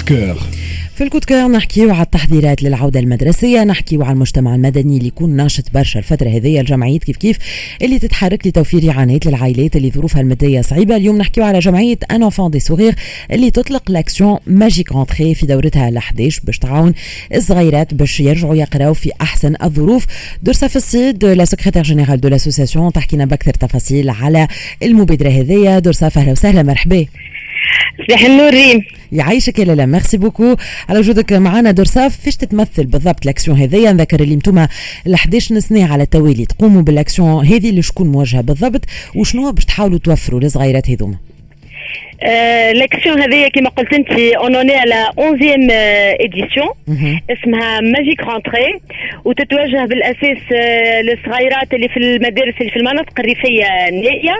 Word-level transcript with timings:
de 0.00 0.04
cœur. 0.04 0.60
في 0.94 1.04
ال 1.04 1.07
coup 1.07 1.18
de 1.18 1.24
cœur 1.24 1.48
نحكيو 1.48 1.90
على 1.90 2.02
التحضيرات 2.02 2.62
للعودة 2.62 3.00
المدرسية 3.00 3.64
نحكيو 3.64 4.02
على 4.02 4.12
المجتمع 4.12 4.54
المدني 4.54 4.96
اللي 4.96 5.08
يكون 5.08 5.30
ناشط 5.30 5.64
برشا 5.74 5.98
الفترة 5.98 6.28
هذه 6.28 6.60
الجمعيات 6.60 7.04
كيف 7.04 7.16
كيف 7.16 7.38
اللي 7.82 7.98
تتحرك 7.98 8.46
لتوفير 8.46 8.90
إعانات 8.90 9.26
للعائلات 9.26 9.76
اللي 9.76 9.90
ظروفها 9.90 10.20
المادية 10.20 10.60
صعيبة. 10.60 10.96
اليوم 10.96 11.18
نحكيو 11.18 11.44
على 11.44 11.58
جمعية 11.58 11.98
Un 12.10 12.22
enfant 12.22 12.50
des 12.50 12.60
sourires 12.60 12.94
اللي 13.30 13.50
تطلق 13.50 13.90
l'action 13.90 14.38
magique 14.46 14.92
rentrée 14.92 15.34
في 15.34 15.46
دورتها 15.46 15.88
ال 15.88 15.96
11 15.96 16.40
باش 16.44 16.58
تعاون 16.58 16.94
الصغيرات 17.34 17.94
باش 17.94 18.20
يرجعوا 18.20 18.54
يقراو 18.54 18.94
في 18.94 19.10
أحسن 19.20 19.54
الظروف. 19.62 20.06
درساف 20.42 20.76
الصيد 20.76 21.24
la 21.24 21.44
secrétaire 21.44 21.82
générale 21.82 22.20
de 22.20 22.28
l'association 22.28 22.92
تحكينا 22.92 23.24
بأكثر 23.24 23.54
تفاصيل 23.54 24.10
على 24.10 24.48
المبادرة 24.82 25.28
هذه 25.30 25.78
درساف 25.78 26.08
أهلا 26.08 26.32
وسهلا 26.32 26.62
مرحبا. 26.62 27.06
صباح 28.08 28.24
النور 28.24 28.50
ريم. 28.50 28.82
يعيشك 29.12 29.58
يا 29.58 29.64
لالا. 29.64 29.86
merci 29.86 30.16
beaucoup. 30.18 30.56
على 30.88 30.98
وجودك 30.98 31.32
معنا 31.32 31.70
درساف 31.70 32.16
فيش 32.20 32.36
تتمثل 32.36 32.86
بالضبط 32.86 33.22
الاكسيون 33.22 33.58
هذيا؟ 33.58 33.92
نذكر 33.92 34.20
اللي 34.20 34.34
أنتم 34.34 34.58
ال 35.06 35.14
11 35.14 35.58
سنه 35.58 35.92
على 35.92 36.02
التوالي 36.02 36.46
تقوموا 36.46 36.82
بالأكسيون 36.82 37.46
هذه 37.46 37.78
لشكون 37.78 38.12
موجهة 38.12 38.40
بالضبط 38.40 38.84
وشنو 39.16 39.52
باش 39.52 39.64
تحاولوا 39.64 39.98
توفروا 39.98 40.40
للصغيرات 40.40 40.90
هذوما. 40.90 41.16
آه 42.22 42.72
l'action 42.72 43.20
هذه 43.22 43.48
كما 43.48 43.68
قلت 43.68 43.92
أنت 43.92 44.10
اونوني 44.12 44.74
على 44.74 44.94
11 44.94 45.38
édition 46.20 46.68
اسمها 47.30 47.80
magique 47.80 48.20
rentrée 48.20 48.80
وتتوجه 49.24 49.84
بالأساس 49.86 50.52
آه 50.52 51.02
للصغيرات 51.02 51.74
اللي 51.74 51.88
في 51.88 51.96
المدارس 51.96 52.54
اللي 52.60 52.70
في 52.70 52.76
المناطق 52.76 53.20
الريفية 53.20 53.64
النائيه 53.88 54.36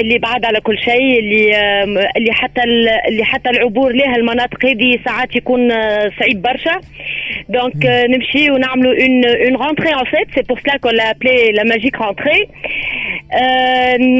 اللي 0.00 0.18
بعد 0.18 0.44
على 0.44 0.60
كل 0.60 0.78
شيء 0.78 1.18
اللي 1.18 1.54
اللي 2.16 2.32
حتى 2.32 2.62
اللي 3.08 3.24
حتى 3.24 3.50
العبور 3.50 3.92
لها 3.92 4.16
المناطق 4.16 4.66
هذه 4.66 4.98
ساعات 5.04 5.36
يكون 5.36 5.70
آه، 5.72 6.10
صعيب 6.20 6.42
برشا. 6.42 6.80
donc 7.48 7.86
آه، 7.86 8.06
نمشي 8.06 8.50
ونعملوا 8.50 8.92
une 8.92 9.24
une 9.24 9.56
rentrée 9.56 9.88
en 9.94 10.04
fête 10.04 10.34
c'est 10.34 10.42
pour 10.42 10.60
cela 10.60 10.76
qu'on 10.76 11.00
appelle 11.00 11.52
la 11.52 11.62
magique 11.64 11.96
rentrée 12.00 12.48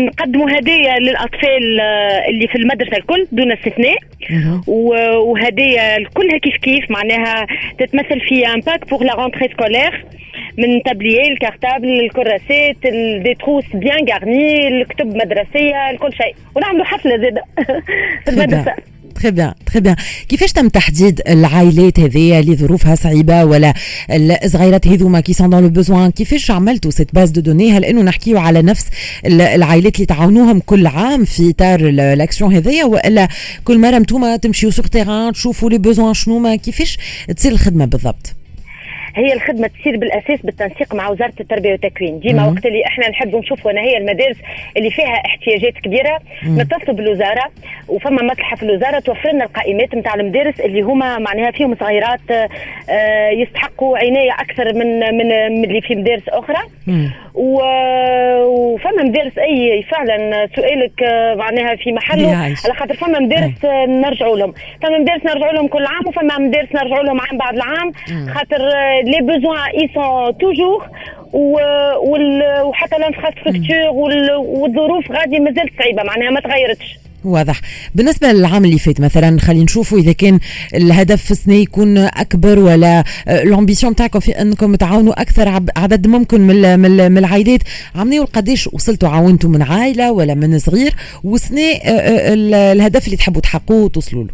نقدموا 0.05 0.51
هدايا 0.59 0.99
للأطفال 0.99 1.81
اللي 2.29 2.47
في 2.49 2.55
المدرسة 2.59 2.97
الكل 2.97 3.27
دون 3.33 3.53
استثناء. 3.53 3.97
وهدايا 4.67 6.09
كلها 6.15 6.39
كيف 6.39 6.57
كيف 6.57 6.91
معناها 6.91 7.47
تتمثل 7.79 8.21
في 8.21 8.47
un 8.47 8.61
pack 8.61 8.89
pour 8.91 9.05
la 9.05 9.15
rentrée 9.15 9.49
scolaire 9.49 10.05
من 10.59 10.83
tablier 10.83 11.29
ال 11.33 11.40
cartable 11.40 12.01
الكراسات 12.01 12.77
des 13.23 13.35
trousses 13.35 13.65
bien 13.75 14.07
garnies 14.13 14.69
الكتب 14.69 15.17
مدرسيه 15.25 15.97
كل 15.99 16.13
شيء. 16.13 16.35
ونعملوا 16.55 16.85
حفلة 16.85 17.17
زاد 17.17 17.39
في 18.25 18.31
المدرسة. 18.31 18.75
très 19.23 19.31
bien 19.31 19.55
très 19.67 19.81
bien 19.81 19.97
كيفاش 20.29 20.53
تم 20.53 20.69
تحديد 20.69 21.21
العائلات 21.29 22.01
هذيا 22.01 22.41
اللي 22.41 22.57
ظروفها 22.57 22.95
صعيبة 22.95 23.45
ولا 23.45 23.75
الصغيرات 24.11 24.87
هذوما 24.87 25.21
qui 25.21 25.33
sont 25.33 25.51
dans 25.51 25.63
le 25.63 25.69
besoin 25.69 26.11
كيفاش 26.11 26.51
عملتوا 26.51 26.91
cette 26.91 27.15
base 27.15 27.31
de 27.31 27.41
données 27.41 27.73
هل 27.73 27.85
انه 27.85 28.03
نحكيو 28.03 28.39
على 28.39 28.63
نفس 28.63 28.87
العائلات 29.27 29.97
اللي 29.97 30.07
تعاونوهم 30.07 30.61
كل 30.61 30.87
عام 30.87 31.25
في 31.25 31.51
إطار 31.51 31.81
الأكسيون 31.81 32.55
هذيا 32.55 32.85
وإلا 32.85 33.29
كل 33.65 33.79
مرة 33.79 33.97
انتوما 33.97 34.37
تمشيو 34.37 34.71
sur 34.71 34.87
terrain 34.87 35.33
تشوفوا 35.33 35.71
les 35.71 35.79
besoins 35.79 36.15
شنو 36.15 36.57
كيفاش 36.57 36.99
تصير 37.37 37.53
الخدمة 37.53 37.85
بالضبط؟ 37.85 38.42
هي 39.17 39.33
الخدمة 39.33 39.71
تصير 39.81 39.97
بالأساس 39.97 40.41
بالتنسيق 40.45 40.95
مع 40.95 41.09
وزارة 41.09 41.33
التربية 41.41 41.71
والتكوين. 41.71 42.21
ديما 42.21 42.43
وقت 42.53 42.67
اللي 42.67 42.85
إحنا 42.87 43.09
نحبوا 43.09 43.41
نشوفوا 43.41 43.73
هي 43.73 43.97
المدارس 43.97 44.37
اللي 44.77 44.91
فيها 44.91 45.23
احتياجات 45.27 45.75
كبيرة 45.75 46.19
نتصلوا 46.47 46.97
بالوزارة 46.97 47.45
وفما 47.89 48.23
مصلحه 48.23 48.57
في 48.57 48.63
الوزارة 48.63 48.99
توفر 48.99 49.31
لنا 49.33 49.45
القائمات 49.45 49.95
نتاع 49.95 50.15
المدارس 50.15 50.61
اللي 50.61 50.81
هما 50.83 51.19
معناها 51.19 51.51
فيهم 51.51 51.75
صغيرات 51.81 52.21
آه، 52.91 53.29
يستحقوا 53.29 53.99
عناية 53.99 54.33
أكثر 54.33 54.75
من 54.75 55.01
من 55.01 55.53
من 55.53 55.65
اللي 55.65 55.81
في 55.81 55.95
مدارس 55.95 56.29
أخرى. 56.29 56.59
وفما 57.35 59.03
مدارس 59.03 59.39
أي 59.39 59.83
فعلا 59.83 60.49
سؤالك 60.57 61.03
آه، 61.03 61.35
معناها 61.35 61.77
في 61.77 61.93
محله. 61.93 62.37
على 62.65 62.75
خاطر 62.75 62.95
فما 62.95 63.19
مدارس 63.19 63.65
آه، 63.65 63.87
نرجعوا 63.87 64.37
لهم. 64.37 64.55
فما 64.83 64.99
مدارس 64.99 65.25
نرجعوا 65.25 65.53
لهم 65.53 65.69
كل 65.69 65.87
عام 65.87 66.07
وفما 66.07 66.39
مدارس 66.39 66.69
نرجعوا 66.75 67.03
لهم 67.03 67.21
عام 67.21 67.39
بعد 67.39 67.55
العام. 67.55 67.93
خاطر 68.35 68.59
les 69.05 69.19
besoins 69.21 69.59
ils 69.59 69.91
sont 69.95 70.39
toujours 70.39 70.87
وحتى 72.65 72.97
ال 72.97 73.03
infrastructure 73.03 73.89
والظروف 74.45 75.11
غادي 75.13 75.39
مازالت 75.41 75.73
صعيبة 75.79 76.03
معناها 76.03 76.31
ما 76.31 76.41
تغيرتش. 76.41 77.02
واضح. 77.25 77.61
بالنسبة 77.95 78.33
للعام 78.33 78.65
اللي 78.65 78.79
فات 78.79 79.01
مثلا 79.01 79.41
خلينا 79.41 79.65
نشوفوا 79.65 79.99
إذا 79.99 80.13
كان 80.13 80.39
الهدف 80.75 81.23
في 81.25 81.31
السنة 81.31 81.55
يكون 81.55 81.99
أكبر 81.99 82.59
ولا 82.59 83.05
ال 83.29 83.36
ambition 83.36 83.95
تاعكم 83.95 84.21
في 84.21 84.33
إنكم 84.33 84.75
تعاونوا 84.75 85.23
أكثر 85.23 85.49
عدد 85.77 86.07
ممكن 86.07 86.41
من 86.41 86.79
من 87.13 87.19
العائلات. 87.19 87.61
عامنول 87.95 88.25
قداش 88.25 88.69
وصلتوا 88.73 89.09
عاونتوا 89.09 89.51
من 89.51 89.63
عائلة 89.63 90.13
ولا 90.13 90.35
من 90.35 90.59
صغير 90.59 90.95
وشنوة 91.25 91.63
الهدف 91.85 93.07
اللي 93.07 93.17
تحبوا 93.17 93.41
تحققوه 93.41 93.85
وتوصلوا 93.85 94.25
له. 94.25 94.31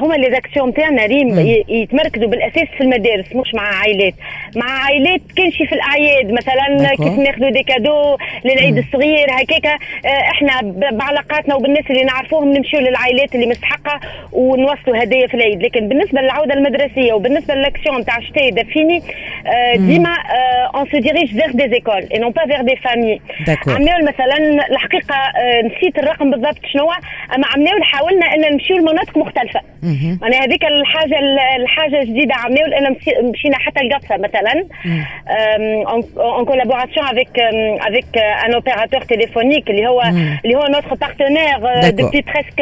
هما 0.00 0.14
les 0.14 0.30
actions 0.30 0.74
تاعنا 0.74 1.06
ريم 1.06 1.28
يتمركزوا 1.68 2.28
بالأساس 2.28 2.68
في 2.76 2.80
المدارس 2.80 3.36
مش 3.36 3.54
مع 3.54 3.62
عائلات. 3.62 4.14
مع 4.56 4.84
عائلات 4.84 5.20
كان 5.36 5.50
شي 5.50 5.66
في 5.66 5.74
الأعياد 5.74 6.32
مثلا 6.32 6.88
كيف 6.88 7.18
ناخذوا 7.18 7.50
des 7.50 7.62
cadeaux 7.62 8.16
للعيد 8.44 8.78
الصغير 8.78 9.26
هكاك 9.30 9.66
آه، 9.66 10.08
إحنا 10.08 10.60
بعلاقاتنا 10.92 11.54
وبالناس 11.54 11.84
اللي 11.90 12.04
نعرفوهم 12.04 12.52
نمشيو 12.52 12.80
للعائلات 12.80 13.34
اللي 13.34 13.46
مستحقة 13.46 14.00
ونوصلوا 14.32 15.02
هدايا 15.02 15.26
في 15.26 15.34
العيد. 15.34 15.62
لكن 15.62 15.88
بالنسبة 15.88 16.20
للعودة 16.20 16.54
المدرسية 16.54 17.12
وبالنسبة 17.12 17.54
للأكسيون 17.54 18.04
تاع 18.04 18.20
شتاي 18.20 18.50
دافيني 18.50 19.02
آه، 19.46 19.76
ديما 19.76 20.14
on 20.74 20.86
se 20.92 20.98
dirige 20.98 21.26
vers 21.40 21.50
des 21.50 21.68
écoles 21.70 22.08
et 22.14 22.18
non 22.18 22.30
pas 22.30 22.46
vers 22.46 22.62
des 22.62 22.76
familles 22.76 23.20
عامنول 23.68 24.08
مثلا 24.12 24.66
الحقيقة 24.70 25.14
آه، 25.14 25.62
نسيت 25.62 25.98
الرقم 25.98 26.30
بالضبط 26.30 26.66
شنو 26.72 26.90
أما 27.34 27.46
عامنول 27.54 27.84
حاولنا 27.84 28.26
أن 28.34 28.52
نمشيو 28.52 28.76
لمناطق 28.76 29.16
مختلفة. 29.18 29.43
مختلفة. 29.44 29.60
يعني 30.22 30.36
هذيك 30.36 30.64
الحاجة 30.64 31.18
الحاجة 31.56 32.02
الجديدة 32.02 32.34
عامنول 32.34 32.66
لأن 32.66 32.96
مشينا 33.22 33.58
حتى 33.58 33.80
لقفصة 33.80 34.16
مثلا. 34.16 34.66
en 36.16 36.44
collaboration 36.44 37.06
avec 37.06 37.38
avec 37.80 38.18
un 38.46 38.54
opérateur 38.54 39.00
téléphonique 39.00 39.70
اللي 39.70 39.86
هو 39.86 40.02
اللي 40.44 40.56
هو 40.56 40.66
notre 40.66 40.94
partenaire 40.94 41.90
depuis 41.90 42.20
presque 42.20 42.60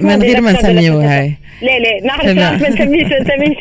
من 0.00 0.22
غير 0.22 0.40
ما 0.40 0.52
نسميوه 0.52 1.18
هاي. 1.18 1.32
لا 1.62 1.78
لا 1.78 2.06
نعرف 2.06 2.24
ما 2.62 2.68
نسميش 2.68 3.12
ما 3.12 3.18
نسميش. 3.20 3.58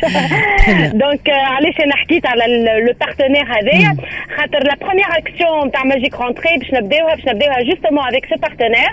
donc 1.02 1.30
علاش 1.30 1.80
أنا 1.80 1.96
حكيت 1.96 2.26
على 2.28 2.44
le 2.66 2.94
partenaire 3.00 3.44
هذايا؟ 3.44 3.96
خاطر 4.38 4.64
la 4.64 4.76
première 4.82 5.06
action 5.18 5.72
تاع 5.72 5.84
magique 5.84 6.22
rentrée 6.22 6.58
باش 6.58 6.74
نبداوها 6.74 7.16
باش 7.16 7.26
نبداوها 7.26 7.62
justement 7.64 8.08
avec 8.08 8.26
ce 8.26 8.36
partenaire 8.36 8.92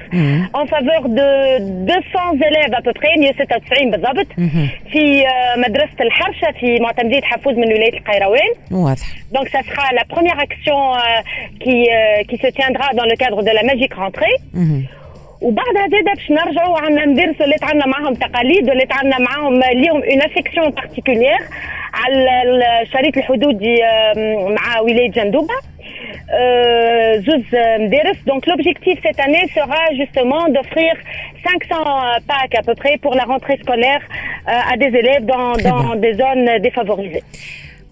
en 0.54 0.66
faveur 0.66 1.06
de 1.06 1.22
200 1.86 2.44
élèves 2.48 2.74
à 2.74 2.82
peu 2.82 2.92
près 2.92 3.14
196 3.52 3.90
بالضبط. 3.90 4.26
في 4.92 5.24
مدرسة 5.56 5.96
الحرشة 6.00 6.52
في 6.60 6.78
معتمدية 6.80 7.20
حفوز 7.20 7.54
من 7.54 7.72
ولاية 7.72 7.98
القيروان. 7.98 8.52
واضح. 8.70 9.06
donc 9.32 9.48
ça 9.48 9.62
sera 9.62 9.92
la 10.00 10.04
première 10.14 10.38
action 10.46 10.80
qui 11.62 11.76
qui 12.28 12.36
se 12.42 12.48
tiendra 12.58 12.86
dans 12.98 13.06
le 13.12 13.16
cadre 13.16 13.42
de 13.42 13.50
la 13.50 13.62
magique 13.62 13.94
rentrée. 13.94 14.36
وبعدها 15.42 15.88
زاد 15.90 16.04
باش 16.04 16.30
نرجعوا 16.30 16.78
عندنا 16.78 17.04
مدارس 17.04 17.40
ولات 17.40 17.64
عندنا 17.64 17.86
معاهم 17.86 18.14
تقاليد 18.14 18.70
ولات 18.70 18.92
عندنا 18.92 19.18
معاهم 19.18 19.60
ليهم 19.60 20.02
une 20.02 20.22
affection 20.22 20.70
particulière 20.70 21.38
على 21.94 22.42
الشريط 22.82 23.16
الحدودي 23.16 23.76
مع 24.48 24.80
ولايه 24.80 25.10
جندوبه 25.10 25.54
Euh, 26.32 27.20
euh, 27.28 28.12
Donc 28.26 28.46
l'objectif 28.46 28.98
cette 29.04 29.20
année 29.20 29.46
sera 29.54 29.94
justement 29.94 30.48
d'offrir 30.48 30.94
500 31.44 31.80
euh, 31.80 32.18
packs 32.26 32.54
à 32.58 32.62
peu 32.62 32.74
près 32.74 32.96
pour 32.98 33.14
la 33.14 33.24
rentrée 33.24 33.58
scolaire 33.62 34.00
à 34.46 34.76
des 34.76 34.86
élèves 34.86 35.24
dans 35.24 35.94
des 35.94 36.14
zones 36.14 36.58
défavorisées. 36.60 37.22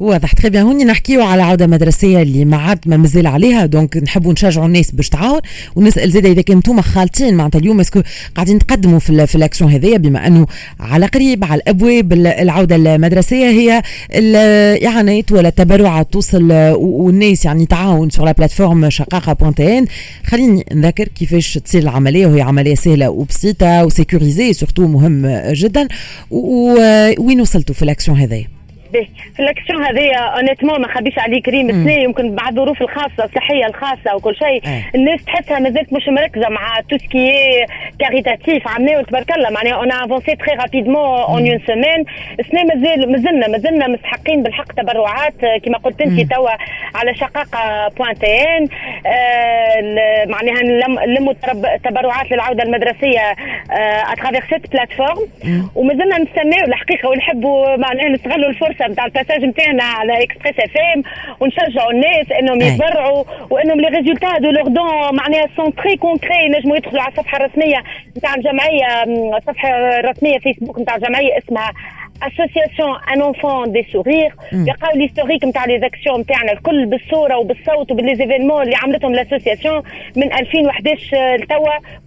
واضح. 0.01 0.33
très 0.33 0.51
bien 0.51 0.65
هوني 0.65 0.85
نحكيو 0.85 1.23
على 1.23 1.43
عودة 1.43 1.67
مدرسية 1.67 2.23
اللي 2.23 2.45
ما 2.45 2.57
عاد 2.57 2.79
ما 2.87 2.97
مازال 2.97 3.27
عليها 3.27 3.67
donc 3.67 3.97
نحبوا 3.97 4.33
نشجعوا 4.33 4.67
الناس 4.67 4.91
باش 4.91 5.09
تعاون. 5.09 5.41
ونسأل 5.77 6.11
زيد 6.11 6.27
إذا 6.27 6.43
كان 6.43 6.57
أنتم 6.57 6.81
خالطين 6.81 7.35
معناتها 7.35 7.59
اليوم 7.59 7.81
est-ce 7.81 7.95
que 7.95 8.03
قاعدين 8.35 8.59
تقدموا 8.59 8.99
في, 8.99 9.27
في 9.27 9.35
الاكسيون 9.35 9.71
هذيا 9.71 9.97
بما 9.97 10.27
أنه 10.27 10.47
على 10.81 11.07
قريب 11.07 11.45
على 11.45 11.55
الأبواب. 11.55 12.13
العودة 12.13 12.77
المدرسية 12.77 13.47
هي 13.47 13.83
الاعانات 14.15 15.33
ولا 15.33 15.49
التبرعات 15.49 16.13
توصل 16.13 16.53
والناس 16.77 17.45
يعني 17.45 17.67
تعاون 17.67 18.11
sur 18.11 18.27
la 18.27 18.33
plateforme 18.33 18.91
شقاقة 18.91 19.33
point 19.33 19.61
tn 19.61 19.87
خليني 20.25 20.65
نذكر 20.75 21.09
كيفاش 21.09 21.59
تصير 21.59 21.83
العملية 21.83 22.27
وهي 22.27 22.41
عملية 22.41 22.75
سهلة 22.75 23.11
وبسيطة 23.11 23.85
و 23.85 23.91
sécurisée 23.91 24.53
surtout 24.53 24.87
مهم 24.87 25.27
جدا. 25.53 25.89
وين 26.31 27.41
وصلتوا 27.41 27.75
في 27.75 27.83
الاكسيون 27.83 28.19
هذيا 28.95 29.07
في 29.37 29.43
الاكسيون 29.43 29.85
هذه 29.85 30.15
honnêtement 30.17 30.81
ما 30.81 30.89
خبيش 30.89 31.19
عليك 31.19 31.49
ريم 31.49 31.71
سنه 31.71 31.93
يمكن 31.93 32.35
بعد 32.35 32.59
الظروف 32.59 32.83
الخاصة 32.83 33.25
الصحية 33.25 33.67
الخاصة 33.67 34.15
وكل 34.17 34.37
شيء. 34.37 34.63
الناس 34.95 35.25
تحسها 35.25 35.59
مازالت 35.59 35.93
مش 35.93 36.09
مركزة 36.09 36.49
مع 36.49 36.81
tout 36.91 36.99
ce 36.99 37.12
qui 37.12 37.33
caritatif 37.99 38.69
عملناه 38.69 39.03
تبارك 39.03 39.37
الله. 39.37 39.51
معناها 39.51 39.75
on 39.75 39.93
avançait 39.93 40.37
très 40.37 40.57
rapidement 40.57 40.97
en 41.21 41.49
une 41.51 41.61
semaine 41.67 42.05
السنة 42.41 42.65
مازال 42.65 43.13
مازلنا 43.13 43.49
مازلنا 43.49 43.89
مستحقين 43.89 44.43
بالحق 44.43 44.73
تبرعات. 44.73 45.35
كما 45.65 45.79
قلت 45.79 46.01
انت 46.03 46.33
توا 46.33 46.51
على 46.95 47.15
شقاقة 47.15 47.89
point 47.89 48.46
tn 48.46 48.69
آه 49.07 50.27
معناها 50.27 50.63
نلموا 51.07 51.33
تبرعات 51.85 52.33
للعودة 52.33 52.63
المدرسية 52.63 53.35
à 54.13 54.16
travers 54.16 54.41
cette 54.51 54.73
plateforme 54.73 55.29
ومازلنا 55.75 56.19
نستناو 56.19 56.67
الحقيقة 56.67 57.09
ونحبوا 57.09 57.77
معناها 57.77 58.09
نستغلوا 58.09 58.49
الفرصة 58.51 58.80
نتاع 58.89 59.05
ال 59.05 59.10
passage 59.10 59.45
نتاعنا 59.45 59.83
على 59.85 60.23
اكسبريس 60.23 60.59
اف 60.59 60.77
ام 60.95 61.03
ونشجعوا 61.41 61.91
الناس 61.93 62.33
إنهم 62.41 62.61
يتبرعوا 62.61 63.25
وإنهم 63.51 63.81
les 63.81 63.89
résultats 63.89 64.39
de 64.39 64.51
leurs 64.51 64.69
dons 64.69 65.17
معناها 65.17 65.49
sont 65.57 65.75
très 65.75 65.97
concrets 65.97 66.49
نجموا 66.49 66.77
يدخلوا 66.77 67.03
على 67.03 67.13
الصفحه 67.13 67.37
الرسميه 67.39 67.83
نتاع 68.19 68.35
الجمعية 68.35 69.03
الصفحه 69.37 69.69
الرسميه 69.99 70.39
فيسبوك 70.39 70.79
نتاع 70.81 70.97
الجمعية 70.97 71.39
اسمها 71.39 71.73
Association 72.23 72.97
un 73.15 73.23
enfant 73.23 73.73
des 73.73 73.87
sourires 73.93 74.35
يلقاو 74.53 74.97
l'historique 74.97 75.45
نتاع 75.45 75.65
les 75.65 75.81
actions 75.81 76.21
نتاعنا 76.21 76.53
الكل 76.53 76.87
بالصورة 76.87 77.37
وبالصوت 77.37 77.93
وب 77.93 78.02
les 78.02 78.16
événements 78.16 78.63
اللي 78.63 78.77
عملتهم 78.77 79.15
l'association 79.15 79.83
من 80.17 80.33
2011 80.33 81.37
لتوا 81.37 81.59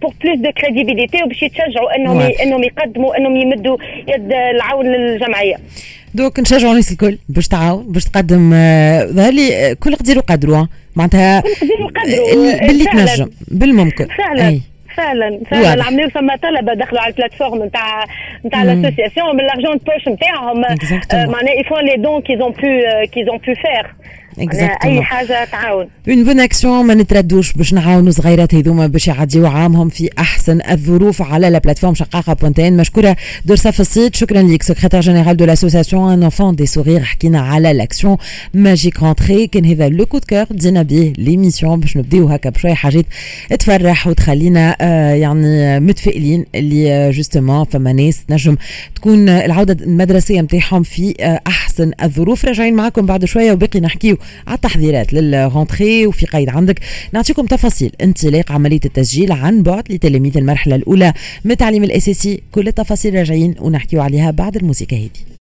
pour 0.02 0.10
plus 0.24 0.38
de 0.38 0.50
crédibilité 0.52 1.22
وباش 1.22 1.42
يتشجعوا 1.42 1.96
إنهم 1.96 2.20
إنهم 2.42 2.62
يقدموا 2.64 3.16
إنهم 3.18 3.36
يمدوا 3.36 3.76
يد 4.08 4.32
العون 4.32 4.86
للجمعية. 4.86 5.56
donc 6.14 6.40
نشجعوا 6.40 6.70
الناس 6.70 6.92
الكل 6.92 7.18
باش 7.28 7.48
تعاون 7.48 7.92
باش 7.92 8.04
تقدم 8.04 8.50
ظهر 9.12 9.32
لي 9.32 9.76
كل 9.80 9.94
قدير 9.94 10.18
وقدره 10.18 10.68
معناتها 10.96 11.42
باللي 12.66 12.84
تنجم 12.84 13.30
بالممكن. 13.48 14.06
فعلا 14.18 14.48
أي. 14.48 14.60
فعلا 14.96 15.40
فعلا. 15.50 15.84
عملوا 15.84 16.10
فما 16.10 16.36
طلبة 16.36 16.74
دخلوا 16.74 17.00
على 17.00 17.12
ال 17.12 17.17
plateforme 17.17 17.64
نتاع 17.64 18.04
نتاع 18.46 18.62
l'association 18.62 19.36
من 19.36 19.44
l'argent 19.44 19.70
de 19.70 19.76
poche 19.76 20.08
نتاعهم. 20.08 20.60
معناها 21.30 21.60
ils 21.60 21.70
font 21.70 21.84
les 21.84 21.96
dons 21.96 22.22
qu'ils 22.22 22.41
ont 22.41 22.50
pu 22.50 22.58
qu'ils 23.12 23.28
ont 23.28 23.36
pu 23.36 23.54
faire 23.54 23.94
أي 24.84 25.02
حاجة 25.02 25.44
تعاون. 25.44 25.88
une 26.08 26.24
bonne 26.24 26.40
action 26.40 26.86
ما 26.86 26.94
نتردوش 26.94 27.52
باش 27.52 27.74
نعاونوا 27.74 28.10
صغيرات 28.10 28.54
هذوما 28.54 28.86
باش 28.86 29.08
يعديوا 29.08 29.48
عامهم 29.48 29.88
في 29.88 30.10
أحسن 30.18 30.60
الظروف 30.70 31.22
على 31.22 31.50
la 31.50 31.58
plateforme 31.58 31.94
شقاقه 31.94 32.32
point 32.32 32.63
tn 32.63 32.76
مشكوره 32.76 33.16
دورسا 33.44 33.68
الصيد. 33.80 34.14
شكرا 34.14 34.42
لك 34.42 34.62
secrétaire 34.62 35.00
générale 35.00 35.36
de 35.36 35.44
l'association 35.44 36.12
un 36.12 36.22
enfant 36.22 36.56
des 36.56 36.66
sourires 36.66 37.02
حكينا 37.02 37.40
على 37.40 37.72
l'action 37.72 38.16
Magic 38.54 39.02
rentrée 39.02 39.46
كان 39.46 39.64
هذا 39.64 39.88
le 39.88 40.06
coup 40.06 40.18
de 40.18 40.24
cœur 40.24 40.44
بدينا 40.50 40.82
به 40.82 41.12
l'émission 41.18 41.80
باش 41.80 41.96
نبداو 41.96 42.26
هكا 42.28 42.50
بشوية 42.50 42.74
حاجات 42.74 43.04
تفرح 43.58 44.06
وتخلينا 44.06 44.76
آه 44.80 45.14
يعني 45.14 45.80
متفائلين 45.80 46.44
اللي 46.54 47.10
justement 47.10 47.64
فما 47.64 47.92
ناس 47.92 48.24
تنجم 48.24 48.56
تكون 48.94 49.28
العودة 49.28 49.84
المدرسية 49.84 50.40
نتاعهم 50.40 50.82
في 50.82 51.14
آه 51.20 51.40
أحسن 51.46 51.92
الظروف. 52.02 52.44
راجعين 52.44 52.74
معكم 52.74 53.06
بعد 53.06 53.24
شوية 53.24 53.52
وباقي 53.52 53.80
نحكيو 53.80 54.16
على 54.46 54.54
التحضيرات 54.54 55.12
لل 55.12 55.33
rentrée 55.33 56.06
وفي 56.06 56.26
قيد 56.26 56.48
عندك. 56.48 56.80
نعطيكم 57.12 57.46
تفاصيل. 57.46 57.92
انطلاق 58.02 58.52
عملية 58.52 58.80
التسجيل 58.84 59.32
عن 59.32 59.62
بعد 59.62 59.92
لتلاميذ 59.92 60.36
المرحلة 60.36 60.76
الأولى 60.76 61.12
من 61.44 61.50
التعليم 61.50 61.84
الاساسي 61.84 62.42
كل 62.52 62.68
التفاصيل 62.68 63.14
راجعين 63.14 63.54
ونحكيو 63.60 64.00
عليها 64.00 64.30
بعد 64.30 64.56
الموسيقى 64.56 64.96
هذه 64.96 65.24